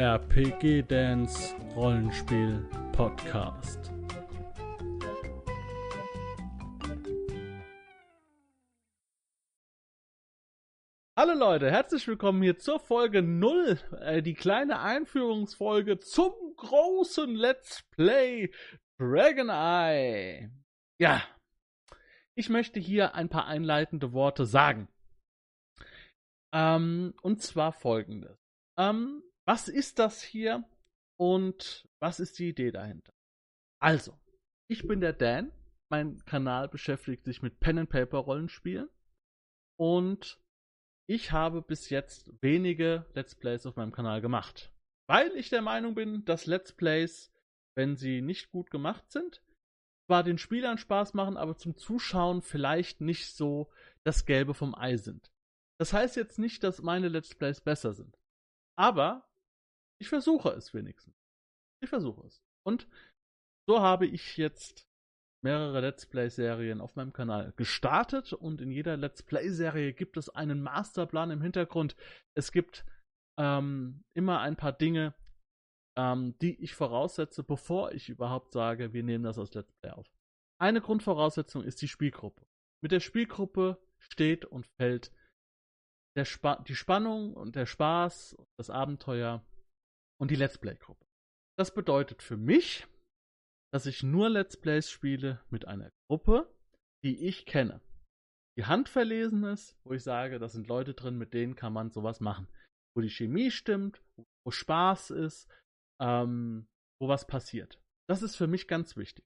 RPG 0.00 0.84
Dance 0.84 1.54
Rollenspiel 1.76 2.66
Podcast. 2.92 3.92
Hallo 11.18 11.34
Leute, 11.34 11.70
herzlich 11.70 12.08
willkommen 12.08 12.40
hier 12.40 12.56
zur 12.56 12.80
Folge 12.80 13.20
0, 13.20 13.78
äh, 14.00 14.22
die 14.22 14.32
kleine 14.32 14.80
Einführungsfolge 14.80 15.98
zum 15.98 16.32
großen 16.56 17.34
Let's 17.34 17.82
Play 17.90 18.50
Dragon 18.98 19.50
Eye. 19.50 20.50
Ja, 20.98 21.22
ich 22.34 22.48
möchte 22.48 22.80
hier 22.80 23.14
ein 23.14 23.28
paar 23.28 23.44
einleitende 23.44 24.14
Worte 24.14 24.46
sagen. 24.46 24.88
Ähm, 26.54 27.12
und 27.20 27.42
zwar 27.42 27.74
folgendes. 27.74 28.38
Ähm, 28.78 29.22
was 29.46 29.68
ist 29.68 29.98
das 29.98 30.22
hier 30.22 30.64
und 31.18 31.88
was 32.00 32.20
ist 32.20 32.38
die 32.38 32.48
Idee 32.48 32.70
dahinter? 32.70 33.12
Also, 33.80 34.18
ich 34.68 34.86
bin 34.86 35.00
der 35.00 35.12
Dan. 35.12 35.52
Mein 35.90 36.24
Kanal 36.24 36.68
beschäftigt 36.68 37.24
sich 37.24 37.42
mit 37.42 37.58
Pen 37.58 37.78
and 37.78 37.90
Paper 37.90 38.18
Rollenspielen 38.18 38.88
und 39.76 40.40
ich 41.08 41.32
habe 41.32 41.62
bis 41.62 41.90
jetzt 41.90 42.30
wenige 42.40 43.06
Let's 43.14 43.34
Plays 43.34 43.66
auf 43.66 43.74
meinem 43.74 43.90
Kanal 43.90 44.20
gemacht, 44.20 44.72
weil 45.08 45.34
ich 45.34 45.48
der 45.48 45.62
Meinung 45.62 45.96
bin, 45.96 46.24
dass 46.24 46.46
Let's 46.46 46.72
Plays, 46.72 47.32
wenn 47.76 47.96
sie 47.96 48.20
nicht 48.20 48.52
gut 48.52 48.70
gemacht 48.70 49.10
sind, 49.10 49.42
zwar 50.06 50.22
den 50.22 50.38
Spielern 50.38 50.78
Spaß 50.78 51.14
machen, 51.14 51.36
aber 51.36 51.56
zum 51.56 51.76
Zuschauen 51.76 52.42
vielleicht 52.42 53.00
nicht 53.00 53.34
so 53.34 53.72
das 54.04 54.26
Gelbe 54.26 54.54
vom 54.54 54.76
Ei 54.76 54.96
sind. 54.96 55.32
Das 55.80 55.92
heißt 55.92 56.14
jetzt 56.14 56.38
nicht, 56.38 56.62
dass 56.62 56.82
meine 56.82 57.08
Let's 57.08 57.34
Plays 57.34 57.60
besser 57.60 57.92
sind. 57.92 58.16
Aber 58.76 59.29
ich 60.00 60.08
versuche 60.08 60.50
es 60.50 60.72
wenigstens. 60.74 61.14
Ich 61.82 61.88
versuche 61.88 62.26
es. 62.26 62.42
Und 62.66 62.88
so 63.68 63.80
habe 63.80 64.06
ich 64.06 64.36
jetzt 64.36 64.88
mehrere 65.42 65.80
Let's 65.80 66.06
Play-Serien 66.06 66.80
auf 66.80 66.96
meinem 66.96 67.12
Kanal 67.12 67.52
gestartet 67.56 68.32
und 68.32 68.60
in 68.60 68.70
jeder 68.70 68.96
Let's 68.96 69.22
Play-Serie 69.22 69.94
gibt 69.94 70.16
es 70.16 70.28
einen 70.28 70.62
Masterplan 70.62 71.30
im 71.30 71.40
Hintergrund. 71.40 71.96
Es 72.36 72.52
gibt 72.52 72.84
ähm, 73.38 74.04
immer 74.14 74.40
ein 74.40 74.56
paar 74.56 74.72
Dinge, 74.72 75.14
ähm, 75.96 76.36
die 76.40 76.62
ich 76.62 76.74
voraussetze, 76.74 77.42
bevor 77.42 77.92
ich 77.92 78.08
überhaupt 78.08 78.52
sage, 78.52 78.92
wir 78.92 79.02
nehmen 79.02 79.24
das 79.24 79.38
als 79.38 79.54
Let's 79.54 79.72
Play 79.80 79.92
auf. 79.92 80.06
Eine 80.60 80.82
Grundvoraussetzung 80.82 81.64
ist 81.64 81.80
die 81.80 81.88
Spielgruppe. 81.88 82.46
Mit 82.82 82.92
der 82.92 83.00
Spielgruppe 83.00 83.82
steht 83.98 84.44
und 84.44 84.66
fällt 84.78 85.10
Spa 86.24 86.56
die 86.56 86.74
Spannung 86.74 87.32
und 87.34 87.56
der 87.56 87.64
Spaß, 87.64 88.36
das 88.58 88.68
Abenteuer 88.68 89.42
und 90.20 90.30
die 90.30 90.36
Let's 90.36 90.58
Play-Gruppe. 90.58 91.04
Das 91.58 91.74
bedeutet 91.74 92.22
für 92.22 92.36
mich, 92.36 92.86
dass 93.72 93.86
ich 93.86 94.02
nur 94.02 94.28
Let's 94.28 94.60
Plays 94.60 94.90
spiele 94.90 95.42
mit 95.50 95.66
einer 95.66 95.90
Gruppe, 96.08 96.52
die 97.04 97.26
ich 97.26 97.46
kenne. 97.46 97.80
Die 98.58 98.64
handverlesen 98.64 99.44
ist, 99.44 99.78
wo 99.84 99.92
ich 99.92 100.02
sage, 100.02 100.38
da 100.38 100.48
sind 100.48 100.68
Leute 100.68 100.94
drin, 100.94 101.16
mit 101.16 101.32
denen 101.32 101.54
kann 101.54 101.72
man 101.72 101.90
sowas 101.90 102.20
machen. 102.20 102.48
Wo 102.94 103.00
die 103.00 103.10
Chemie 103.10 103.50
stimmt, 103.50 104.02
wo 104.44 104.50
Spaß 104.50 105.10
ist, 105.10 105.48
ähm, 106.00 106.68
wo 107.00 107.08
was 107.08 107.26
passiert. 107.26 107.80
Das 108.08 108.22
ist 108.22 108.36
für 108.36 108.48
mich 108.48 108.66
ganz 108.66 108.96
wichtig. 108.96 109.24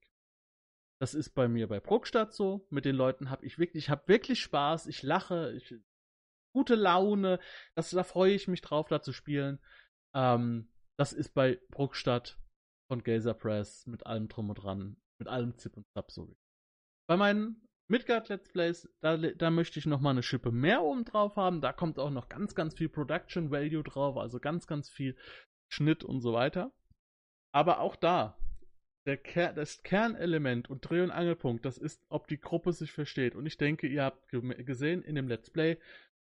Das 1.01 1.15
ist 1.15 1.31
bei 1.31 1.49
mir 1.49 1.69
bei 1.69 1.81
Bruckstadt 1.81 2.33
so. 2.33 2.67
Mit 2.71 2.85
den 2.85 2.95
Leuten 2.95 3.31
habe 3.31 3.45
ich 3.45 3.59
wirklich, 3.59 3.85
ich 3.85 3.91
habe 3.91 4.07
wirklich 4.07 4.41
Spaß, 4.41 4.87
ich 4.87 5.03
lache, 5.03 5.53
ich 5.53 5.75
gute 6.55 6.77
Laune. 6.77 7.41
Das, 7.75 7.91
da 7.91 8.05
freue 8.05 8.35
ich 8.35 8.47
mich 8.47 8.61
drauf, 8.61 8.89
da 8.89 9.03
zu 9.03 9.13
spielen. 9.13 9.59
Ähm, 10.15 10.71
das 10.99 11.13
ist 11.13 11.35
bei 11.35 11.61
Bruckstadt 11.71 12.39
von 12.89 13.03
Gazer 13.03 13.35
Press 13.35 13.87
mit 13.87 14.07
allem 14.07 14.29
drum 14.29 14.51
und 14.51 14.57
dran, 14.57 14.97
mit 15.19 15.29
allem 15.29 15.57
Zip 15.57 15.77
und 15.77 15.87
Zap 15.95 16.11
so. 16.11 16.37
Bei 17.09 17.17
meinen 17.17 17.67
Midgard 17.89 18.29
Let's 18.29 18.49
Plays, 18.49 18.89
da, 19.01 19.17
da 19.17 19.51
möchte 19.51 19.79
ich 19.79 19.87
nochmal 19.87 20.13
eine 20.13 20.23
Schippe 20.23 20.51
mehr 20.51 20.83
oben 20.83 21.05
drauf 21.05 21.37
haben. 21.37 21.61
Da 21.61 21.73
kommt 21.73 21.99
auch 21.99 22.11
noch 22.11 22.29
ganz, 22.29 22.55
ganz 22.55 22.75
viel 22.75 22.89
Production 22.89 23.51
Value 23.51 23.83
drauf, 23.83 24.17
also 24.17 24.41
ganz, 24.41 24.67
ganz 24.67 24.89
viel 24.89 25.17
Schnitt 25.69 26.03
und 26.03 26.21
so 26.21 26.33
weiter. 26.33 26.73
Aber 27.53 27.81
auch 27.81 27.97
da, 27.97 28.39
der 29.07 29.19
Ker 29.19 29.53
das 29.53 29.83
Kernelement 29.83 30.71
und 30.71 30.81
Dreh- 30.81 31.03
und 31.03 31.11
Angelpunkt, 31.11 31.65
das 31.65 31.77
ist, 31.77 32.03
ob 32.09 32.27
die 32.27 32.41
Gruppe 32.41 32.73
sich 32.73 32.93
versteht. 32.93 33.35
Und 33.35 33.47
ich 33.47 33.59
denke, 33.59 33.87
ihr 33.87 34.03
habt 34.03 34.29
gesehen 34.31 35.03
in 35.03 35.15
dem 35.15 35.29
Let's 35.29 35.51
Play, 35.51 35.79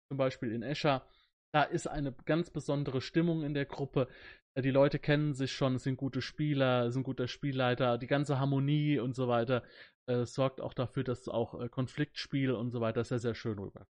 zum 0.09 0.17
Beispiel 0.17 0.51
in 0.51 0.61
Escher, 0.61 1.07
da 1.53 1.63
ist 1.63 1.87
eine 1.87 2.11
ganz 2.25 2.49
besondere 2.49 2.99
Stimmung 2.99 3.43
in 3.43 3.53
der 3.53 3.65
Gruppe. 3.65 4.09
Äh, 4.55 4.61
die 4.61 4.71
Leute 4.71 4.99
kennen 4.99 5.33
sich 5.33 5.53
schon, 5.53 5.77
sind 5.77 5.97
gute 5.97 6.21
Spieler, 6.21 6.83
ein 6.83 7.03
guter 7.03 7.27
Spielleiter, 7.27 7.97
die 7.97 8.07
ganze 8.07 8.39
Harmonie 8.39 8.99
und 8.99 9.15
so 9.15 9.27
weiter 9.27 9.63
äh, 10.07 10.25
sorgt 10.25 10.61
auch 10.61 10.73
dafür, 10.73 11.03
dass 11.03 11.27
auch 11.27 11.59
äh, 11.59 11.69
Konfliktspiel 11.69 12.51
und 12.51 12.71
so 12.71 12.81
weiter 12.81 13.03
sehr, 13.03 13.19
sehr 13.19 13.35
schön 13.35 13.57
rüber. 13.57 13.87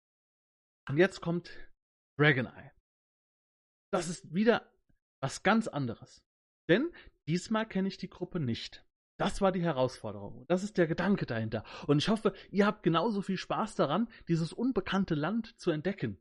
Und 0.89 0.97
jetzt 0.97 1.21
kommt 1.21 1.51
Dragon 2.19 2.47
Eye. 2.47 2.71
Das 3.93 4.09
ist 4.09 4.33
wieder 4.35 4.71
was 5.23 5.43
ganz 5.43 5.69
anderes. 5.69 6.23
Denn 6.69 6.91
diesmal 7.27 7.67
kenne 7.67 7.89
ich 7.89 7.99
die 7.99 8.11
Gruppe 8.11 8.41
nicht. 8.41 8.85
Das 9.19 9.41
war 9.41 9.51
die 9.53 9.63
Herausforderung. 9.63 10.47
Das 10.47 10.63
ist 10.63 10.79
der 10.79 10.87
Gedanke 10.87 11.27
dahinter. 11.27 11.65
Und 11.87 11.99
ich 11.99 12.09
hoffe, 12.09 12.33
ihr 12.51 12.67
habt 12.67 12.83
genauso 12.83 13.21
viel 13.21 13.37
Spaß 13.37 13.75
daran, 13.75 14.09
dieses 14.29 14.53
unbekannte 14.53 15.15
Land 15.15 15.59
zu 15.59 15.71
entdecken. 15.71 16.21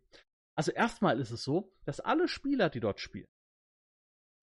Also 0.58 0.72
erstmal 0.72 1.20
ist 1.20 1.32
es 1.32 1.44
so, 1.44 1.72
dass 1.86 2.00
alle 2.00 2.28
Spieler, 2.28 2.70
die 2.70 2.80
dort 2.80 3.00
spielen, 3.00 3.28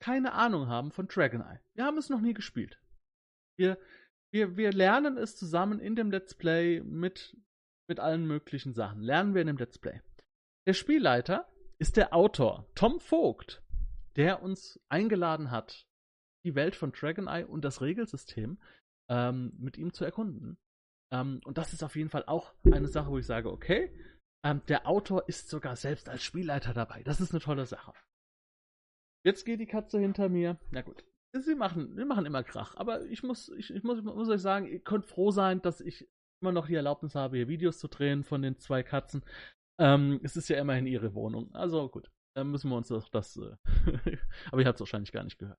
keine 0.04 0.34
Ahnung 0.34 0.68
haben 0.68 0.90
von 0.90 1.08
Dragoneye. 1.08 1.60
Wir 1.72 1.86
haben 1.86 1.96
es 1.96 2.10
noch 2.10 2.20
nie 2.20 2.34
gespielt. 2.34 2.78
Wir, 3.58 3.78
wir, 4.34 4.58
wir 4.58 4.70
lernen 4.70 5.16
es 5.16 5.34
zusammen 5.34 5.80
in 5.80 5.96
dem 5.96 6.10
Let's 6.10 6.34
Play 6.34 6.82
mit, 6.82 7.34
mit 7.88 8.00
allen 8.00 8.26
möglichen 8.26 8.74
Sachen. 8.74 9.00
Lernen 9.00 9.32
wir 9.32 9.40
in 9.40 9.46
dem 9.46 9.56
Let's 9.56 9.78
Play. 9.78 10.02
Der 10.66 10.74
Spielleiter 10.74 11.50
ist 11.78 11.96
der 11.96 12.12
Autor, 12.12 12.68
Tom 12.74 13.00
Vogt, 13.00 13.62
der 14.16 14.42
uns 14.42 14.78
eingeladen 14.90 15.50
hat, 15.50 15.86
die 16.44 16.54
Welt 16.54 16.76
von 16.76 16.92
Dragoneye 16.92 17.46
und 17.46 17.64
das 17.64 17.80
Regelsystem 17.80 18.58
ähm, 19.08 19.54
mit 19.56 19.78
ihm 19.78 19.94
zu 19.94 20.04
erkunden. 20.04 20.58
Ähm, 21.14 21.40
und 21.46 21.56
das 21.56 21.72
ist 21.72 21.82
auf 21.82 21.96
jeden 21.96 22.10
Fall 22.10 22.24
auch 22.26 22.52
eine 22.66 22.88
Sache, 22.88 23.08
wo 23.08 23.16
ich 23.16 23.26
sage, 23.26 23.50
okay, 23.50 23.90
ähm, 24.44 24.60
der 24.68 24.86
Autor 24.86 25.26
ist 25.30 25.48
sogar 25.48 25.76
selbst 25.76 26.10
als 26.10 26.22
Spielleiter 26.22 26.74
dabei. 26.74 27.02
Das 27.04 27.22
ist 27.22 27.30
eine 27.30 27.40
tolle 27.40 27.64
Sache. 27.64 27.94
Jetzt 29.24 29.44
geht 29.44 29.60
die 29.60 29.66
Katze 29.66 29.98
hinter 29.98 30.28
mir. 30.28 30.58
Na 30.70 30.82
gut. 30.82 31.04
Sie 31.32 31.54
machen, 31.56 31.96
wir 31.96 32.06
machen 32.06 32.26
immer 32.26 32.44
Krach. 32.44 32.76
Aber 32.76 33.04
ich 33.06 33.22
muss, 33.22 33.48
ich, 33.48 33.74
ich 33.74 33.82
muss, 33.82 34.02
muss 34.02 34.28
euch 34.28 34.40
sagen, 34.40 34.66
ihr 34.66 34.80
könnt 34.80 35.06
froh 35.06 35.32
sein, 35.32 35.60
dass 35.62 35.80
ich 35.80 36.08
immer 36.40 36.52
noch 36.52 36.66
die 36.66 36.74
Erlaubnis 36.74 37.14
habe, 37.14 37.38
hier 37.38 37.48
Videos 37.48 37.78
zu 37.78 37.88
drehen 37.88 38.22
von 38.22 38.42
den 38.42 38.58
zwei 38.58 38.82
Katzen. 38.82 39.24
Ähm, 39.80 40.20
es 40.22 40.36
ist 40.36 40.48
ja 40.48 40.58
immerhin 40.58 40.86
ihre 40.86 41.14
Wohnung. 41.14 41.52
Also 41.54 41.88
gut. 41.88 42.10
Dann 42.36 42.50
müssen 42.50 42.68
wir 42.68 42.76
uns 42.76 42.88
doch 42.88 43.08
das. 43.08 43.36
Äh 43.36 43.56
aber 44.50 44.60
ihr 44.60 44.66
habt 44.66 44.76
es 44.76 44.80
wahrscheinlich 44.80 45.12
gar 45.12 45.24
nicht 45.24 45.38
gehört. 45.38 45.58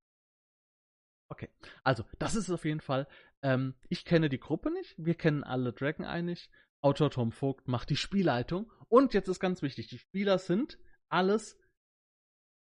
Okay, 1.32 1.50
also 1.84 2.06
das 2.20 2.36
ist 2.36 2.52
auf 2.52 2.66
jeden 2.66 2.82
Fall. 2.82 3.08
Ähm, 3.42 3.74
ich 3.90 4.06
kenne 4.06 4.30
die 4.30 4.40
Gruppe 4.40 4.72
nicht, 4.72 4.94
wir 4.98 5.16
kennen 5.16 5.44
alle 5.44 5.74
Dragon 5.74 6.06
einig. 6.06 6.52
Autor 6.82 7.10
Tom 7.10 7.32
Vogt 7.32 7.68
macht 7.68 7.90
die 7.90 7.96
Spielleitung. 7.96 8.72
Und 8.90 9.16
jetzt 9.16 9.28
ist 9.28 9.40
ganz 9.40 9.64
wichtig, 9.64 9.88
die 9.88 9.98
Spieler 9.98 10.38
sind 10.38 10.78
alles 11.10 11.60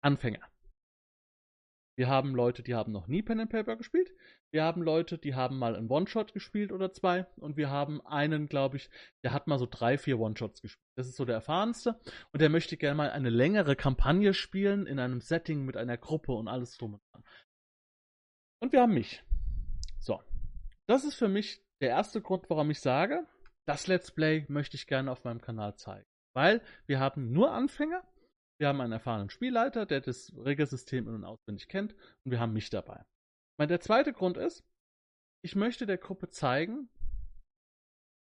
Anfänger. 0.02 0.53
Wir 1.96 2.08
haben 2.08 2.34
Leute, 2.34 2.64
die 2.64 2.74
haben 2.74 2.92
noch 2.92 3.08
nie 3.08 3.22
Pen 3.22 3.40
and 3.40 3.52
Paper 3.52 3.76
gespielt. 3.76 4.12
Wir 4.52 4.64
haben 4.64 4.82
Leute, 4.82 5.18
die 5.18 5.36
haben 5.36 5.60
mal 5.60 5.76
einen 5.76 5.90
One-Shot 5.90 6.34
gespielt 6.34 6.72
oder 6.72 6.92
zwei. 6.92 7.28
Und 7.38 7.56
wir 7.56 7.70
haben 7.70 8.06
einen, 8.06 8.48
glaube 8.48 8.78
ich, 8.78 8.90
der 9.24 9.32
hat 9.32 9.48
mal 9.48 9.60
so 9.60 9.68
drei, 9.70 9.98
vier 9.98 10.20
One-Shots 10.20 10.62
gespielt. 10.62 10.88
Das 10.96 11.08
ist 11.08 11.18
so 11.18 11.26
der 11.26 11.36
erfahrenste. 11.36 12.00
Und 12.32 12.42
der 12.42 12.50
möchte 12.50 12.78
gerne 12.78 12.96
mal 12.96 13.12
eine 13.12 13.30
längere 13.30 13.76
Kampagne 13.76 14.34
spielen 14.34 14.88
in 14.88 15.00
einem 15.00 15.22
Setting 15.22 15.66
mit 15.66 15.78
einer 15.78 15.98
Gruppe 15.98 16.34
und 16.34 16.48
alles 16.48 16.78
drum 16.78 16.96
und 16.96 17.02
dran. 17.12 17.24
Und 18.60 18.72
wir 18.72 18.82
haben 18.82 18.94
mich. 18.94 19.24
So. 20.00 20.22
Das 20.88 21.04
ist 21.04 21.16
für 21.16 21.30
mich 21.30 21.64
der 21.82 21.90
erste 21.90 22.22
Grund, 22.22 22.50
warum 22.50 22.72
ich 22.72 22.80
sage, 22.80 23.28
das 23.66 23.88
Let's 23.88 24.12
Play 24.12 24.46
möchte 24.50 24.78
ich 24.78 24.88
gerne 24.88 25.12
auf 25.12 25.24
meinem 25.24 25.42
Kanal 25.42 25.76
zeigen. 25.76 26.08
Weil 26.34 26.62
wir 26.88 27.00
haben 27.00 27.32
nur 27.32 27.52
Anfänger, 27.52 28.04
wir 28.60 28.68
haben 28.68 28.82
einen 28.82 28.94
erfahrenen 28.94 29.30
Spielleiter, 29.30 29.86
der 29.86 30.02
das 30.02 30.32
Regelsystem 30.36 31.08
in- 31.08 31.16
und 31.16 31.26
auswendig 31.26 31.68
kennt, 31.68 31.94
und 32.24 32.32
wir 32.32 32.40
haben 32.40 32.54
mich 32.54 32.70
dabei. 32.70 33.06
Meine, 33.58 33.70
der 33.70 33.80
zweite 33.80 34.14
Grund 34.14 34.38
ist, 34.38 34.64
ich 35.44 35.56
möchte 35.56 35.86
der 35.86 35.98
Gruppe 35.98 36.30
zeigen, 36.30 36.90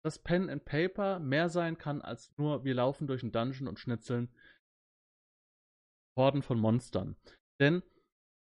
dass 0.03 0.19
Pen 0.19 0.49
and 0.49 0.65
Paper 0.65 1.19
mehr 1.19 1.49
sein 1.49 1.77
kann 1.77 2.01
als 2.01 2.37
nur 2.37 2.65
wir 2.65 2.73
laufen 2.73 3.07
durch 3.07 3.23
einen 3.23 3.31
Dungeon 3.31 3.67
und 3.67 3.79
schnitzeln 3.79 4.29
Horden 6.17 6.41
von 6.41 6.59
Monstern. 6.59 7.15
Denn 7.59 7.81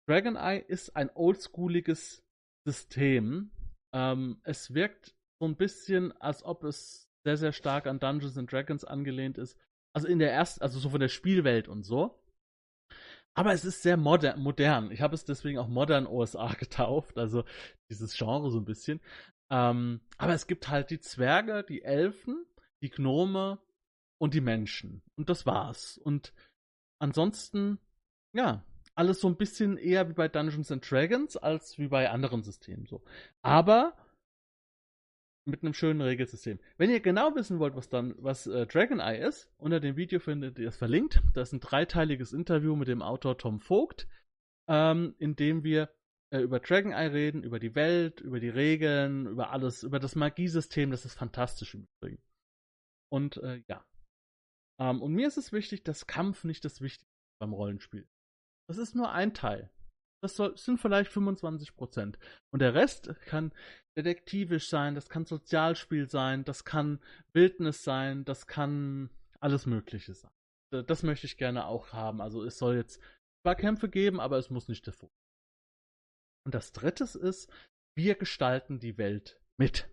Dragon 0.07 0.35
Eye 0.35 0.63
ist 0.65 0.95
ein 0.95 1.09
oldschooliges 1.13 2.23
System. 2.65 3.51
Ähm, 3.93 4.41
es 4.43 4.73
wirkt 4.73 5.15
so 5.39 5.47
ein 5.47 5.55
bisschen, 5.55 6.11
als 6.13 6.43
ob 6.43 6.63
es 6.63 7.09
sehr, 7.25 7.37
sehr 7.37 7.53
stark 7.53 7.85
an 7.85 7.99
Dungeons 7.99 8.37
and 8.37 8.51
Dragons 8.51 8.85
angelehnt 8.85 9.37
ist. 9.37 9.57
Also 9.93 10.07
in 10.07 10.19
der 10.19 10.31
ersten, 10.31 10.61
also 10.61 10.79
so 10.79 10.89
von 10.89 10.99
der 10.99 11.09
Spielwelt 11.09 11.67
und 11.67 11.83
so. 11.83 12.19
Aber 13.33 13.53
es 13.53 13.63
ist 13.63 13.83
sehr 13.83 13.97
moder 13.97 14.35
modern. 14.37 14.91
Ich 14.91 15.01
habe 15.01 15.15
es 15.15 15.23
deswegen 15.25 15.59
auch 15.59 15.67
Modern 15.67 16.07
OSA 16.07 16.53
getauft, 16.59 17.17
also 17.17 17.43
dieses 17.89 18.17
Genre 18.17 18.51
so 18.51 18.59
ein 18.59 18.65
bisschen. 18.65 18.99
Ähm, 19.51 20.01
aber 20.17 20.33
es 20.33 20.47
gibt 20.47 20.69
halt 20.69 20.89
die 20.89 20.99
Zwerge, 20.99 21.63
die 21.63 21.81
Elfen, 21.81 22.45
die 22.83 22.89
Gnome 22.89 23.59
und 24.19 24.33
die 24.33 24.41
Menschen. 24.41 25.01
Und 25.15 25.29
das 25.29 25.45
war's. 25.45 25.97
Und 25.97 26.33
ansonsten, 26.99 27.79
ja, 28.33 28.63
alles 28.95 29.21
so 29.21 29.29
ein 29.29 29.37
bisschen 29.37 29.77
eher 29.77 30.09
wie 30.09 30.13
bei 30.13 30.27
Dungeons 30.27 30.71
and 30.71 30.89
Dragons 30.89 31.37
als 31.37 31.77
wie 31.77 31.87
bei 31.87 32.09
anderen 32.09 32.43
Systemen 32.43 32.85
so. 32.85 33.01
Aber 33.41 33.95
mit 35.49 35.63
einem 35.63 35.73
schönen 35.73 36.01
Regelsystem. 36.01 36.59
Wenn 36.77 36.89
ihr 36.89 36.99
genau 36.99 37.35
wissen 37.35 37.59
wollt, 37.59 37.75
was 37.75 37.89
dann 37.89 38.15
was 38.17 38.47
äh, 38.47 38.65
Dragon 38.65 38.99
Eye 38.99 39.19
ist, 39.19 39.51
unter 39.57 39.79
dem 39.79 39.95
Video 39.95 40.19
findet 40.19 40.59
ihr 40.59 40.69
es 40.69 40.77
verlinkt. 40.77 41.21
Das 41.33 41.49
ist 41.49 41.53
ein 41.53 41.59
dreiteiliges 41.59 42.33
Interview 42.33 42.75
mit 42.75 42.87
dem 42.87 43.01
Autor 43.01 43.37
Tom 43.37 43.59
Vogt, 43.59 44.07
ähm, 44.67 45.15
in 45.17 45.35
dem 45.35 45.63
wir 45.63 45.89
äh, 46.31 46.39
über 46.39 46.59
Dragon 46.59 46.91
Eye 46.91 47.11
reden, 47.11 47.43
über 47.43 47.59
die 47.59 47.75
Welt, 47.75 48.21
über 48.21 48.39
die 48.39 48.49
Regeln, 48.49 49.27
über 49.27 49.51
alles, 49.51 49.83
über 49.83 49.99
das 49.99 50.15
Magiesystem. 50.15 50.91
Das 50.91 51.05
ist 51.05 51.15
fantastisch 51.15 51.73
im 51.75 51.87
Übrigen. 51.97 52.21
Und 53.11 53.37
äh, 53.37 53.63
ja. 53.67 53.85
Ähm, 54.79 55.01
und 55.01 55.13
mir 55.13 55.27
ist 55.27 55.37
es 55.37 55.51
wichtig, 55.51 55.83
dass 55.83 56.07
Kampf 56.07 56.43
nicht 56.43 56.63
das 56.63 56.81
Wichtigste 56.81 57.09
beim 57.39 57.53
Rollenspiel. 57.53 58.07
Das 58.67 58.77
ist 58.77 58.95
nur 58.95 59.11
ein 59.11 59.33
Teil. 59.33 59.71
Das 60.21 60.35
soll, 60.35 60.57
sind 60.57 60.79
vielleicht 60.79 61.11
25 61.11 61.75
Prozent. 61.75 62.19
Und 62.51 62.61
der 62.61 62.73
Rest 62.73 63.13
kann 63.25 63.53
detektivisch 63.97 64.69
sein, 64.69 64.95
das 64.95 65.09
kann 65.09 65.25
Sozialspiel 65.25 66.09
sein, 66.09 66.43
das 66.43 66.65
kann 66.65 66.99
Bildnis 67.31 67.83
sein, 67.83 68.25
das 68.25 68.47
kann 68.47 69.09
alles 69.39 69.65
Mögliche 69.65 70.13
sein. 70.13 70.31
Das 70.71 71.03
möchte 71.03 71.25
ich 71.25 71.37
gerne 71.37 71.65
auch 71.65 71.93
haben. 71.93 72.21
Also 72.21 72.43
es 72.43 72.57
soll 72.57 72.75
jetzt 72.75 73.01
zwar 73.41 73.55
Kämpfe 73.55 73.89
geben, 73.89 74.19
aber 74.19 74.37
es 74.37 74.49
muss 74.49 74.67
nicht 74.67 74.85
der 74.85 74.93
Fokus. 74.93 75.15
Und 76.45 76.53
das 76.53 76.71
dritte 76.71 77.03
ist, 77.03 77.49
wir 77.95 78.15
gestalten 78.15 78.79
die 78.79 78.97
Welt 78.97 79.41
mit. 79.57 79.89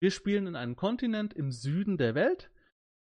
Wir 0.00 0.10
spielen 0.10 0.46
in 0.46 0.56
einem 0.56 0.76
Kontinent 0.76 1.34
im 1.34 1.52
Süden 1.52 1.98
der 1.98 2.14
Welt 2.14 2.50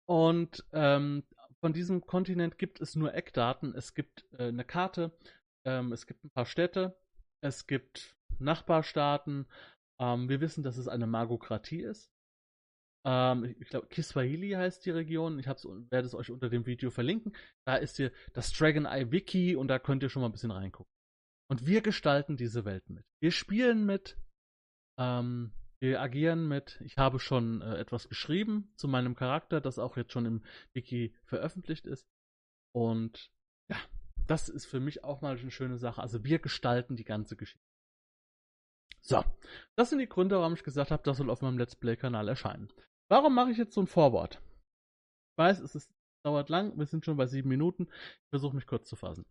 und 0.09 0.65
ähm, 0.73 1.25
von 1.61 1.73
diesem 1.73 2.07
Kontinent 2.07 2.59
gibt 2.59 2.81
es 2.81 2.97
nur 2.97 3.15
Eckdaten. 3.15 3.75
Es 3.75 3.95
gibt 3.95 4.25
äh, 4.33 4.49
eine 4.49 4.65
Karte, 4.65 5.17
ähm, 5.65 5.93
es 5.93 6.07
gibt 6.07 6.25
ein 6.25 6.31
paar 6.31 6.47
Städte, 6.47 6.97
es 7.43 7.67
gibt 7.67 8.17
Nachbarstaaten. 8.39 9.47
Ähm, 10.01 10.29
wir 10.29 10.41
wissen, 10.41 10.63
dass 10.63 10.77
es 10.77 10.89
eine 10.89 11.07
Magokratie 11.07 11.83
ist. 11.83 12.11
Ähm, 13.07 13.57
ich 13.59 13.69
glaube, 13.69 13.89
Kiswahili 13.89 14.51
heißt 14.51 14.85
die 14.85 14.91
Region. 14.91 15.39
Ich 15.39 15.47
werde 15.47 16.07
es 16.07 16.15
euch 16.15 16.31
unter 16.31 16.51
dem 16.51 16.67
Video 16.67 16.91
verlinken. 16.91 17.35
Da 17.67 17.77
ist 17.77 17.97
hier 17.97 18.13
das 18.35 18.53
Dragon 18.53 18.87
Eye 18.87 19.11
Wiki 19.11 19.57
und 19.57 19.69
da 19.69 19.79
könnt 19.79 20.03
ihr 20.03 20.11
schon 20.11 20.21
mal 20.23 20.29
ein 20.29 20.33
bisschen 20.33 20.51
reingucken. 20.51 20.93
Und 21.51 21.67
wir 21.67 21.81
gestalten 21.81 22.37
diese 22.37 22.65
Welt 22.65 22.89
mit. 22.89 23.05
Wir 23.21 23.33
spielen 23.33 23.85
mit. 23.85 24.17
Ähm, 24.99 25.53
wir 25.83 26.01
agieren 26.01 26.47
mit. 26.47 26.81
Ich 26.85 26.99
habe 26.99 27.19
schon 27.19 27.63
äh, 27.63 27.79
etwas 27.79 28.09
geschrieben 28.09 28.73
zu 28.77 28.87
meinem 28.87 29.17
Charakter, 29.17 29.61
das 29.61 29.79
auch 29.79 29.97
jetzt 29.97 30.13
schon 30.13 30.27
im 30.27 30.45
Wiki 30.75 31.17
veröffentlicht 31.25 31.87
ist. 31.87 32.07
Und 32.73 33.33
das 34.31 34.49
ist 34.49 34.67
für 34.67 34.79
mich 34.79 35.03
auch 35.03 35.23
mal 35.23 35.37
eine 35.37 35.51
schöne 35.51 35.77
Sache. 35.77 36.01
Also 36.01 36.23
wir 36.23 36.39
gestalten 36.39 36.95
die 36.95 37.05
ganze 37.05 37.37
Geschichte. 37.37 37.67
So, 39.03 39.25
das 39.77 39.91
sind 39.91 39.99
die 39.99 40.09
Gründe, 40.09 40.37
warum 40.39 40.55
ich 40.55 40.63
gesagt 40.63 40.93
habe, 40.93 41.03
das 41.03 41.17
soll 41.17 41.31
auf 41.31 41.43
meinem 41.43 41.59
Let's 41.59 41.75
Play-Kanal 41.75 42.29
erscheinen. 42.29 42.73
Warum 43.09 43.35
mache 43.35 43.51
ich 43.51 43.59
jetzt 43.59 43.75
so 43.75 43.81
ein 43.81 43.89
Vorwort? 43.89 44.41
Ich 45.33 45.39
weiß, 45.39 45.61
es 45.61 45.75
ist, 45.75 45.91
dauert 46.25 46.49
lang, 46.49 46.79
wir 46.79 46.87
sind 46.87 47.05
schon 47.05 47.17
bei 47.17 47.27
sieben 47.27 47.49
Minuten. 47.49 47.89
Ich 47.91 48.29
versuche 48.31 48.55
mich 48.55 48.67
kurz 48.67 48.89
zu 48.89 48.95
fassen. 48.95 49.27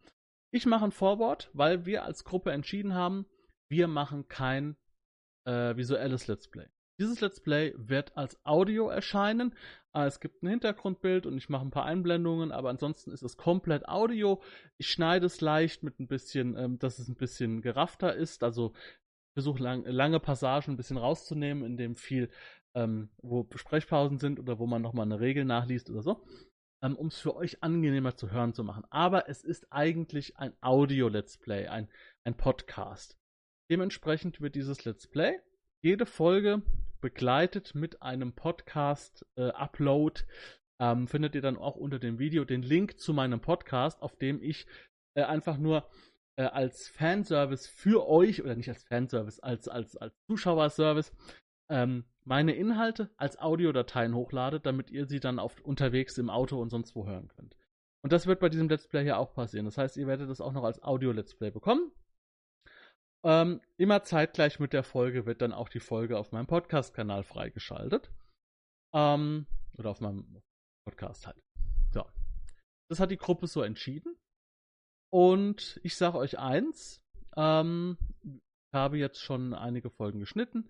Ich 0.51 0.65
mache 0.65 0.83
ein 0.83 0.91
Vorwort, 0.91 1.49
weil 1.53 1.85
wir 1.85 2.03
als 2.03 2.25
Gruppe 2.25 2.51
entschieden 2.51 2.93
haben, 2.93 3.25
wir 3.69 3.87
machen 3.87 4.27
kein 4.27 4.75
äh, 5.45 5.77
visuelles 5.77 6.27
Let's 6.27 6.49
Play. 6.49 6.67
Dieses 6.99 7.21
Let's 7.21 7.39
Play 7.39 7.73
wird 7.77 8.17
als 8.17 8.43
Audio 8.43 8.89
erscheinen. 8.89 9.55
Äh, 9.93 10.05
es 10.05 10.19
gibt 10.19 10.43
ein 10.43 10.47
Hintergrundbild 10.47 11.25
und 11.25 11.37
ich 11.37 11.49
mache 11.49 11.65
ein 11.65 11.71
paar 11.71 11.85
Einblendungen, 11.85 12.51
aber 12.51 12.69
ansonsten 12.69 13.11
ist 13.11 13.23
es 13.23 13.37
komplett 13.37 13.87
Audio. 13.87 14.41
Ich 14.77 14.89
schneide 14.89 15.25
es 15.25 15.41
leicht 15.41 15.83
mit 15.83 15.99
ein 15.99 16.07
bisschen, 16.07 16.57
ähm, 16.57 16.79
dass 16.79 16.99
es 16.99 17.07
ein 17.07 17.15
bisschen 17.15 17.61
geraffter 17.61 18.15
ist. 18.15 18.43
Also 18.43 18.73
versuche 19.33 19.63
lang, 19.63 19.85
lange 19.85 20.19
Passagen 20.19 20.73
ein 20.73 20.77
bisschen 20.77 20.97
rauszunehmen, 20.97 21.63
in 21.63 21.77
dem 21.77 21.95
viel, 21.95 22.29
ähm, 22.73 23.09
wo 23.17 23.47
Sprechpausen 23.55 24.19
sind 24.19 24.39
oder 24.39 24.59
wo 24.59 24.67
man 24.67 24.81
nochmal 24.81 25.05
eine 25.05 25.19
Regel 25.19 25.45
nachliest 25.45 25.89
oder 25.89 26.01
so, 26.01 26.25
ähm, 26.83 26.95
um 26.95 27.07
es 27.07 27.19
für 27.19 27.35
euch 27.35 27.63
angenehmer 27.63 28.15
zu 28.15 28.31
hören 28.31 28.53
zu 28.53 28.63
machen. 28.63 28.85
Aber 28.89 29.29
es 29.29 29.43
ist 29.43 29.71
eigentlich 29.71 30.37
ein 30.37 30.53
Audio-Let's 30.61 31.37
Play, 31.37 31.67
ein, 31.67 31.89
ein 32.25 32.35
Podcast. 32.35 33.17
Dementsprechend 33.71 34.41
wird 34.41 34.55
dieses 34.55 34.85
Let's 34.85 35.07
Play 35.07 35.39
jede 35.81 36.05
Folge 36.05 36.61
begleitet 37.01 37.75
mit 37.75 38.01
einem 38.01 38.33
Podcast-Upload. 38.33 40.21
Äh, 40.21 40.25
ähm, 40.81 41.07
findet 41.07 41.35
ihr 41.35 41.41
dann 41.41 41.57
auch 41.57 41.75
unter 41.75 41.99
dem 41.99 42.19
Video 42.19 42.45
den 42.45 42.61
Link 42.61 42.99
zu 42.99 43.13
meinem 43.13 43.41
Podcast, 43.41 44.01
auf 44.01 44.15
dem 44.15 44.41
ich 44.41 44.65
äh, 45.15 45.23
einfach 45.23 45.57
nur 45.57 45.89
äh, 46.37 46.43
als 46.43 46.87
Fanservice 46.87 47.67
für 47.67 48.07
euch, 48.07 48.41
oder 48.41 48.55
nicht 48.55 48.69
als 48.69 48.83
Fanservice, 48.83 49.41
als, 49.41 49.67
als, 49.67 49.97
als 49.97 50.15
Zuschauerservice, 50.27 51.13
ähm, 51.69 52.05
meine 52.23 52.53
Inhalte 52.53 53.09
als 53.17 53.37
Audiodateien 53.39 54.15
hochlade, 54.15 54.59
damit 54.59 54.89
ihr 54.89 55.05
sie 55.05 55.19
dann 55.19 55.39
auf, 55.39 55.59
unterwegs 55.61 56.17
im 56.17 56.29
Auto 56.29 56.61
und 56.61 56.69
sonst 56.69 56.95
wo 56.95 57.05
hören 57.05 57.27
könnt. 57.27 57.55
Und 58.01 58.13
das 58.13 58.27
wird 58.27 58.39
bei 58.39 58.49
diesem 58.49 58.69
Let's 58.69 58.87
Play 58.87 59.03
hier 59.03 59.17
auch 59.17 59.33
passieren. 59.33 59.65
Das 59.65 59.77
heißt, 59.77 59.97
ihr 59.97 60.07
werdet 60.07 60.29
das 60.29 60.39
auch 60.39 60.53
noch 60.53 60.63
als 60.63 60.81
Audio-Let's 60.81 61.35
Play 61.35 61.51
bekommen. 61.51 61.91
Ähm, 63.23 63.61
immer 63.77 64.03
zeitgleich 64.03 64.59
mit 64.59 64.73
der 64.73 64.83
Folge 64.83 65.25
wird 65.25 65.41
dann 65.41 65.51
auch 65.51 65.69
die 65.69 65.81
Folge 65.81 66.17
auf 66.17 66.31
meinem 66.31 66.47
Podcast-Kanal 66.47 67.23
freigeschaltet. 67.23 68.11
Ähm, 68.93 69.45
oder 69.77 69.89
auf 69.89 70.01
meinem 70.01 70.41
Podcast 70.85 71.27
halt. 71.27 71.41
So. 71.93 72.05
Das 72.89 72.99
hat 72.99 73.11
die 73.11 73.17
Gruppe 73.17 73.47
so 73.47 73.61
entschieden. 73.61 74.17
Und 75.11 75.79
ich 75.83 75.95
sage 75.95 76.17
euch 76.17 76.39
eins, 76.39 77.01
ähm, 77.35 77.97
ich 78.23 78.73
habe 78.73 78.97
jetzt 78.97 79.19
schon 79.19 79.53
einige 79.53 79.89
Folgen 79.89 80.19
geschnitten. 80.19 80.69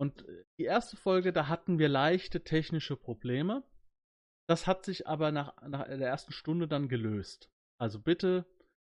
Und 0.00 0.24
die 0.58 0.64
erste 0.64 0.96
Folge, 0.96 1.32
da 1.32 1.48
hatten 1.48 1.78
wir 1.78 1.88
leichte 1.88 2.42
technische 2.42 2.96
Probleme. 2.96 3.62
Das 4.48 4.66
hat 4.66 4.84
sich 4.84 5.06
aber 5.06 5.32
nach, 5.32 5.60
nach 5.62 5.86
der 5.86 6.08
ersten 6.08 6.32
Stunde 6.32 6.66
dann 6.66 6.88
gelöst. 6.88 7.50
Also 7.78 8.00
bitte, 8.00 8.46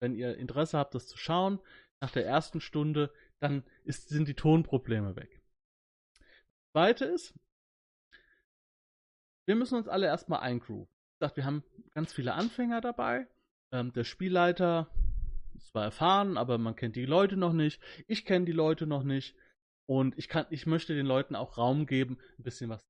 wenn 0.00 0.14
ihr 0.14 0.36
Interesse 0.36 0.78
habt, 0.78 0.94
das 0.94 1.06
zu 1.06 1.18
schauen, 1.18 1.60
nach 2.04 2.11
der 2.11 2.26
ersten 2.26 2.61
Stunde, 2.61 3.11
dann 3.40 3.64
ist, 3.84 4.11
sind 4.11 4.28
die 4.28 4.34
Tonprobleme 4.34 5.16
weg. 5.16 5.40
Zweite 6.73 7.06
ist, 7.06 7.32
wir 9.46 9.56
müssen 9.56 9.76
uns 9.76 9.88
alle 9.88 10.04
erstmal 10.04 10.40
eingrooven. 10.40 10.92
Ich 11.14 11.20
sag, 11.20 11.37
wir 11.38 11.46
haben 11.46 11.64
ganz 11.94 12.12
viele 12.12 12.34
Anfänger 12.34 12.82
dabei. 12.82 13.26
Ähm, 13.73 13.94
der 13.94 14.04
Spielleiter 14.04 14.90
ist 15.54 15.68
zwar 15.68 15.84
erfahren, 15.84 16.37
aber 16.37 16.58
man 16.58 16.76
kennt 16.76 16.94
die 16.94 17.06
Leute 17.06 17.38
noch 17.38 17.54
nicht. 17.54 17.80
Ich 18.06 18.26
kenne 18.26 18.44
die 18.44 18.52
Leute 18.52 18.87
noch 18.87 19.02
nicht. 19.02 19.34
Und 19.88 20.18
ich 20.18 20.28
kann, 20.28 20.44
ich 20.50 20.66
möchte 20.66 20.94
den 20.94 21.06
Leuten 21.06 21.37
auch 21.37 21.56
Raum 21.56 21.87
geben, 21.87 22.18
ein 22.38 22.42
bisschen 22.42 22.68
was. 22.68 22.84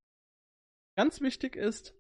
Ganz 0.97 1.21
wichtig 1.21 1.54
ist, 1.54 1.94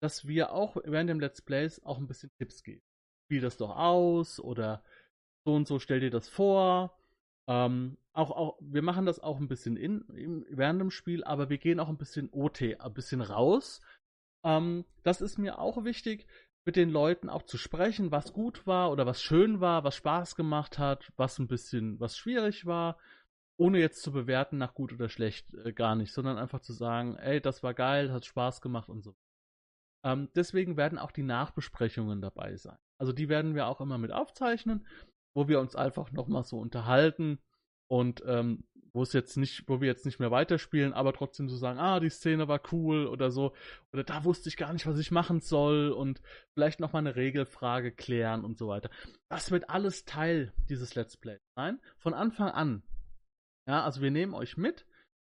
dass 0.00 0.28
wir 0.28 0.52
auch 0.52 0.76
während 0.84 1.10
dem 1.10 1.18
Let's 1.18 1.42
Plays 1.42 1.82
auch 1.82 1.98
ein 1.98 2.06
bisschen 2.06 2.30
Tipps 2.38 2.62
geben. 2.62 2.82
Spiel 3.24 3.40
das 3.40 3.56
doch 3.56 3.76
aus 3.76 4.38
oder 4.38 4.84
so 5.46 5.54
und 5.54 5.66
so 5.66 5.78
stell 5.78 6.00
dir 6.00 6.10
das 6.10 6.28
vor. 6.28 6.98
Ähm, 7.48 7.96
auch, 8.12 8.32
auch, 8.32 8.58
wir 8.60 8.82
machen 8.82 9.06
das 9.06 9.20
auch 9.20 9.38
ein 9.38 9.46
bisschen 9.46 9.76
in, 9.76 10.02
in, 10.08 10.44
während 10.50 10.80
dem 10.80 10.90
Spiel, 10.90 11.22
aber 11.22 11.48
wir 11.48 11.58
gehen 11.58 11.78
auch 11.78 11.88
ein 11.88 11.96
bisschen 11.96 12.28
OT, 12.32 12.80
ein 12.80 12.92
bisschen 12.92 13.20
raus. 13.20 13.80
Ähm, 14.44 14.84
das 15.04 15.20
ist 15.20 15.38
mir 15.38 15.60
auch 15.60 15.84
wichtig, 15.84 16.26
mit 16.64 16.74
den 16.74 16.90
Leuten 16.90 17.30
auch 17.30 17.44
zu 17.44 17.58
sprechen, 17.58 18.10
was 18.10 18.32
gut 18.32 18.66
war 18.66 18.90
oder 18.90 19.06
was 19.06 19.22
schön 19.22 19.60
war, 19.60 19.84
was 19.84 19.94
Spaß 19.94 20.34
gemacht 20.34 20.78
hat, 20.78 21.12
was 21.16 21.38
ein 21.38 21.46
bisschen, 21.46 22.00
was 22.00 22.18
schwierig 22.18 22.66
war, 22.66 22.98
ohne 23.56 23.78
jetzt 23.78 24.02
zu 24.02 24.10
bewerten 24.10 24.58
nach 24.58 24.74
gut 24.74 24.92
oder 24.92 25.08
schlecht, 25.08 25.54
äh, 25.54 25.72
gar 25.72 25.94
nicht, 25.94 26.12
sondern 26.12 26.38
einfach 26.38 26.60
zu 26.60 26.72
sagen, 26.72 27.14
ey, 27.18 27.40
das 27.40 27.62
war 27.62 27.72
geil, 27.72 28.12
hat 28.12 28.26
Spaß 28.26 28.60
gemacht 28.60 28.88
und 28.88 29.02
so. 29.02 29.14
Ähm, 30.04 30.28
deswegen 30.34 30.76
werden 30.76 30.98
auch 30.98 31.12
die 31.12 31.22
Nachbesprechungen 31.22 32.20
dabei 32.20 32.56
sein. 32.56 32.78
Also 32.98 33.12
die 33.12 33.28
werden 33.28 33.54
wir 33.54 33.68
auch 33.68 33.80
immer 33.80 33.98
mit 33.98 34.10
aufzeichnen 34.10 34.84
wo 35.36 35.48
wir 35.48 35.60
uns 35.60 35.76
einfach 35.76 36.10
nochmal 36.12 36.44
so 36.44 36.58
unterhalten 36.58 37.38
und 37.88 38.22
ähm, 38.26 38.64
wo 38.94 39.02
es 39.02 39.12
jetzt 39.12 39.36
nicht, 39.36 39.68
wo 39.68 39.82
wir 39.82 39.86
jetzt 39.86 40.06
nicht 40.06 40.18
mehr 40.18 40.30
weiterspielen, 40.30 40.94
aber 40.94 41.12
trotzdem 41.12 41.50
so 41.50 41.56
sagen, 41.56 41.78
ah, 41.78 42.00
die 42.00 42.08
Szene 42.08 42.48
war 42.48 42.62
cool 42.72 43.06
oder 43.06 43.30
so, 43.30 43.52
oder 43.92 44.02
da 44.02 44.24
wusste 44.24 44.48
ich 44.48 44.56
gar 44.56 44.72
nicht, 44.72 44.86
was 44.86 44.98
ich 44.98 45.10
machen 45.10 45.40
soll 45.40 45.90
und 45.90 46.22
vielleicht 46.54 46.80
nochmal 46.80 47.00
eine 47.00 47.16
Regelfrage 47.16 47.92
klären 47.92 48.46
und 48.46 48.56
so 48.56 48.68
weiter. 48.68 48.88
Das 49.28 49.50
wird 49.50 49.68
alles 49.68 50.06
Teil 50.06 50.54
dieses 50.70 50.94
Let's 50.94 51.18
Play 51.18 51.38
sein, 51.54 51.82
von 51.98 52.14
Anfang 52.14 52.48
an. 52.48 52.82
Ja, 53.68 53.84
also 53.84 54.00
wir 54.00 54.10
nehmen 54.10 54.32
euch 54.32 54.56
mit, 54.56 54.86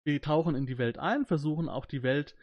wir 0.03 0.19
tauchen 0.19 0.55
in 0.55 0.65
die 0.65 0.79
Welt 0.79 0.97
ein, 0.97 1.27
versuchen 1.27 1.69
auch 1.69 1.85
die 1.85 2.01
Welt 2.01 2.35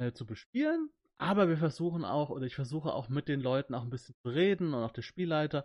äh, 0.00 0.10
zu 0.10 0.26
bespielen, 0.26 0.90
aber 1.18 1.48
wir 1.48 1.58
versuchen 1.58 2.04
auch, 2.04 2.30
oder 2.30 2.46
ich 2.46 2.56
versuche 2.56 2.92
auch 2.92 3.08
mit 3.08 3.28
den 3.28 3.40
Leuten 3.40 3.76
auch 3.76 3.84
ein 3.84 3.90
bisschen 3.90 4.16
zu 4.24 4.30
reden 4.30 4.74
und 4.74 4.82
auch 4.82 4.92
der 4.92 5.02
Spielleiter, 5.02 5.64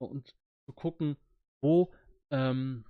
und 0.00 0.34
gucken, 0.72 1.16
wo, 1.62 1.92
ähm, 2.30 2.84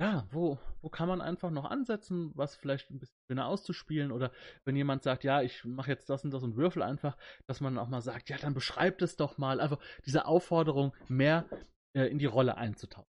ja, 0.00 0.26
wo, 0.30 0.58
wo 0.80 0.88
kann 0.88 1.08
man 1.08 1.20
einfach 1.20 1.50
noch 1.50 1.66
ansetzen, 1.66 2.32
was 2.34 2.56
vielleicht 2.56 2.90
ein 2.90 2.98
bisschen 2.98 3.18
schöner 3.30 3.46
auszuspielen 3.46 4.10
oder 4.10 4.32
wenn 4.64 4.76
jemand 4.76 5.02
sagt, 5.02 5.24
ja, 5.24 5.42
ich 5.42 5.64
mache 5.64 5.90
jetzt 5.90 6.10
das 6.10 6.24
und 6.24 6.32
das 6.32 6.42
und 6.42 6.56
würfel 6.56 6.82
einfach, 6.82 7.16
dass 7.46 7.60
man 7.60 7.78
auch 7.78 7.88
mal 7.88 8.00
sagt, 8.00 8.28
ja, 8.28 8.36
dann 8.36 8.54
beschreibt 8.54 9.02
es 9.02 9.16
doch 9.16 9.38
mal. 9.38 9.60
Einfach 9.60 9.78
diese 10.04 10.26
Aufforderung, 10.26 10.94
mehr 11.08 11.48
äh, 11.94 12.06
in 12.06 12.18
die 12.18 12.26
Rolle 12.26 12.56
einzutauchen. 12.56 13.08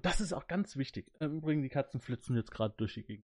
Das 0.00 0.20
ist 0.20 0.32
auch 0.32 0.46
ganz 0.46 0.76
wichtig. 0.76 1.12
Im 1.20 1.38
Übrigen, 1.38 1.62
die 1.62 1.68
Katzen 1.68 2.00
flitzen 2.00 2.36
jetzt 2.36 2.50
gerade 2.50 2.74
durch 2.76 2.94
die 2.94 3.04
Gegend. 3.04 3.24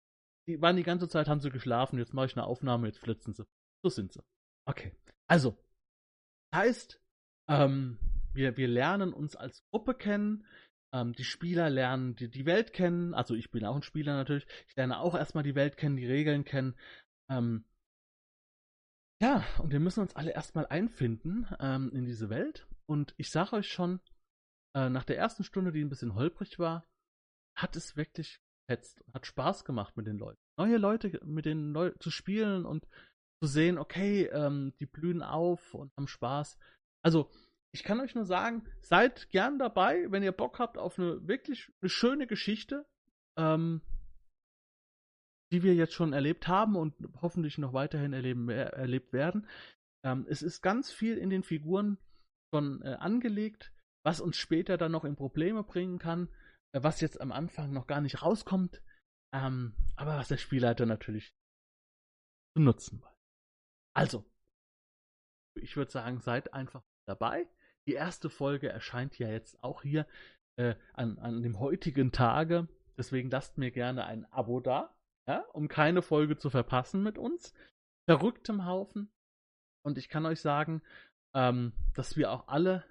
Die 0.48 0.60
waren 0.60 0.76
die 0.76 0.82
ganze 0.82 1.08
Zeit, 1.08 1.28
haben 1.28 1.40
sie 1.40 1.50
geschlafen, 1.50 1.98
jetzt 1.98 2.14
mache 2.14 2.26
ich 2.26 2.36
eine 2.36 2.46
Aufnahme, 2.46 2.86
jetzt 2.86 3.00
flitzen 3.00 3.34
sie. 3.34 3.44
So 3.82 3.90
sind 3.90 4.12
sie. 4.12 4.22
Okay. 4.66 4.96
Also, 5.26 5.58
heißt, 6.54 7.00
ähm, 7.48 7.98
wir, 8.32 8.56
wir 8.56 8.68
lernen 8.68 9.12
uns 9.12 9.36
als 9.36 9.64
Gruppe 9.70 9.94
kennen, 9.94 10.44
ähm, 10.92 11.12
die 11.12 11.24
Spieler 11.24 11.70
lernen 11.70 12.16
die, 12.16 12.30
die 12.30 12.46
Welt 12.46 12.72
kennen, 12.72 13.14
also 13.14 13.34
ich 13.34 13.50
bin 13.50 13.64
auch 13.64 13.76
ein 13.76 13.82
Spieler 13.82 14.14
natürlich, 14.14 14.46
ich 14.68 14.76
lerne 14.76 15.00
auch 15.00 15.14
erstmal 15.14 15.44
die 15.44 15.54
Welt 15.54 15.76
kennen, 15.76 15.96
die 15.96 16.06
Regeln 16.06 16.44
kennen. 16.44 16.74
Ähm, 17.30 17.64
ja, 19.20 19.44
und 19.58 19.72
wir 19.72 19.80
müssen 19.80 20.00
uns 20.00 20.14
alle 20.14 20.32
erstmal 20.32 20.66
einfinden 20.66 21.48
ähm, 21.58 21.90
in 21.92 22.04
diese 22.04 22.30
Welt. 22.30 22.68
Und 22.86 23.14
ich 23.16 23.30
sage 23.30 23.56
euch 23.56 23.70
schon, 23.70 24.00
äh, 24.76 24.88
nach 24.88 25.04
der 25.04 25.18
ersten 25.18 25.42
Stunde, 25.42 25.72
die 25.72 25.82
ein 25.82 25.88
bisschen 25.88 26.14
holprig 26.14 26.58
war, 26.58 26.86
hat 27.56 27.74
es 27.74 27.96
wirklich 27.96 28.40
fetzt, 28.70 29.02
hat 29.12 29.26
Spaß 29.26 29.64
gemacht 29.64 29.96
mit 29.96 30.06
den 30.06 30.18
Leuten. 30.18 30.40
Neue 30.56 30.76
Leute 30.76 31.20
mit 31.24 31.46
denen 31.46 31.72
neu 31.72 31.90
zu 31.98 32.10
spielen 32.10 32.64
und 32.64 32.86
zu 33.42 33.48
sehen, 33.48 33.78
okay, 33.78 34.26
ähm, 34.26 34.74
die 34.78 34.86
blühen 34.86 35.22
auf 35.22 35.74
und 35.74 35.92
haben 35.96 36.08
Spaß. 36.08 36.58
Also, 37.04 37.30
ich 37.72 37.84
kann 37.84 38.00
euch 38.00 38.14
nur 38.14 38.24
sagen, 38.24 38.66
seid 38.80 39.30
gern 39.30 39.58
dabei, 39.58 40.10
wenn 40.10 40.22
ihr 40.22 40.32
Bock 40.32 40.58
habt 40.58 40.78
auf 40.78 40.98
eine 40.98 41.26
wirklich 41.26 41.70
eine 41.80 41.88
schöne 41.88 42.26
Geschichte, 42.26 42.86
ähm, 43.36 43.82
die 45.52 45.62
wir 45.62 45.74
jetzt 45.74 45.94
schon 45.94 46.12
erlebt 46.12 46.48
haben 46.48 46.76
und 46.76 46.94
hoffentlich 47.20 47.58
noch 47.58 47.72
weiterhin 47.72 48.12
erleben, 48.12 48.48
erlebt 48.48 49.12
werden. 49.12 49.46
Ähm, 50.04 50.26
es 50.28 50.42
ist 50.42 50.62
ganz 50.62 50.90
viel 50.90 51.16
in 51.16 51.30
den 51.30 51.42
Figuren 51.42 51.98
schon 52.52 52.82
äh, 52.82 52.94
angelegt, 52.94 53.72
was 54.04 54.20
uns 54.20 54.36
später 54.36 54.78
dann 54.78 54.92
noch 54.92 55.04
in 55.04 55.16
Probleme 55.16 55.62
bringen 55.62 55.98
kann, 55.98 56.28
äh, 56.72 56.82
was 56.82 57.00
jetzt 57.00 57.20
am 57.20 57.32
Anfang 57.32 57.72
noch 57.72 57.86
gar 57.86 58.00
nicht 58.00 58.22
rauskommt, 58.22 58.82
ähm, 59.34 59.74
aber 59.96 60.16
was 60.16 60.28
der 60.28 60.38
Spielleiter 60.38 60.86
natürlich 60.86 61.32
zu 62.56 62.62
nutzen 62.62 63.02
weiß. 63.02 63.14
Also, 63.94 64.24
ich 65.56 65.76
würde 65.76 65.90
sagen, 65.90 66.20
seid 66.20 66.54
einfach 66.54 66.82
dabei. 67.06 67.48
Die 67.88 67.94
erste 67.94 68.28
Folge 68.28 68.68
erscheint 68.68 69.18
ja 69.18 69.30
jetzt 69.30 69.64
auch 69.64 69.80
hier 69.80 70.06
äh, 70.56 70.74
an, 70.92 71.18
an 71.20 71.42
dem 71.42 71.58
heutigen 71.58 72.12
Tage. 72.12 72.68
Deswegen 72.98 73.30
lasst 73.30 73.56
mir 73.56 73.70
gerne 73.70 74.04
ein 74.04 74.30
Abo 74.30 74.60
da, 74.60 74.94
ja, 75.26 75.40
um 75.54 75.68
keine 75.68 76.02
Folge 76.02 76.36
zu 76.36 76.50
verpassen 76.50 77.02
mit 77.02 77.16
uns. 77.16 77.54
Verrücktem 78.06 78.66
Haufen. 78.66 79.10
Und 79.82 79.96
ich 79.96 80.10
kann 80.10 80.26
euch 80.26 80.42
sagen, 80.42 80.82
ähm, 81.34 81.72
dass 81.94 82.18
wir 82.18 82.30
auch 82.30 82.48
alle, 82.48 82.84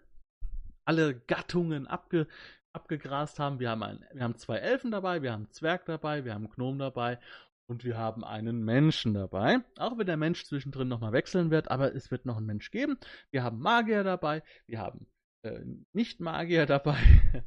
alle 0.83 1.13
Gattungen 1.13 1.85
abge, 1.85 2.27
abgegrast 2.73 3.37
haben. 3.37 3.59
Wir 3.59 3.69
haben, 3.69 3.83
ein, 3.83 4.03
wir 4.13 4.23
haben 4.23 4.37
zwei 4.37 4.57
Elfen 4.57 4.89
dabei, 4.89 5.21
wir 5.21 5.31
haben 5.31 5.43
einen 5.43 5.51
Zwerg 5.51 5.85
dabei, 5.85 6.25
wir 6.25 6.33
haben 6.33 6.45
einen 6.45 6.53
Gnom 6.55 6.79
dabei 6.79 7.19
und 7.67 7.83
wir 7.83 7.97
haben 7.97 8.23
einen 8.23 8.63
Menschen 8.63 9.13
dabei. 9.13 9.59
Auch 9.77 9.97
wenn 9.97 10.07
der 10.07 10.17
Mensch 10.17 10.45
zwischendrin 10.45 10.87
nochmal 10.87 11.11
wechseln 11.11 11.51
wird, 11.51 11.69
aber 11.69 11.93
es 11.93 12.09
wird 12.11 12.25
noch 12.25 12.37
einen 12.37 12.45
Mensch 12.45 12.71
geben. 12.71 12.97
Wir 13.29 13.43
haben 13.43 13.59
Magier 13.59 14.03
dabei, 14.03 14.41
wir 14.65 14.79
haben 14.79 15.07
äh, 15.43 15.63
Nicht-Magier 15.93 16.65
dabei. 16.65 16.97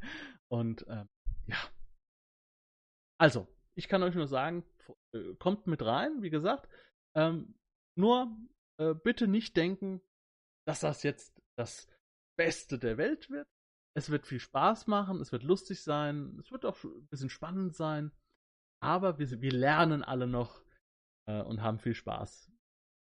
Und 0.48 0.86
äh, 0.88 1.04
ja. 1.46 1.58
Also, 3.18 3.48
ich 3.74 3.88
kann 3.88 4.02
euch 4.02 4.14
nur 4.14 4.26
sagen, 4.26 4.64
äh, 5.12 5.34
kommt 5.38 5.66
mit 5.66 5.82
rein, 5.82 6.22
wie 6.22 6.30
gesagt. 6.30 6.68
Ähm, 7.14 7.54
nur 7.96 8.36
äh, 8.78 8.94
bitte 8.94 9.26
nicht 9.26 9.56
denken, 9.56 10.02
dass 10.66 10.80
das 10.80 11.02
jetzt 11.02 11.40
das 11.56 11.88
Beste 12.36 12.78
der 12.78 12.98
Welt 12.98 13.30
wird. 13.30 13.48
Es 13.96 14.10
wird 14.10 14.26
viel 14.26 14.40
Spaß 14.40 14.86
machen, 14.86 15.20
es 15.20 15.32
wird 15.32 15.42
lustig 15.42 15.82
sein, 15.82 16.38
es 16.40 16.52
wird 16.52 16.64
auch 16.64 16.82
ein 16.84 17.08
bisschen 17.08 17.30
spannend 17.30 17.74
sein. 17.74 18.12
Aber 18.82 19.18
wir, 19.18 19.40
wir 19.40 19.52
lernen 19.52 20.02
alle 20.02 20.26
noch 20.26 20.62
äh, 21.28 21.42
und 21.42 21.62
haben 21.62 21.78
viel 21.78 21.94
Spaß. 21.94 22.50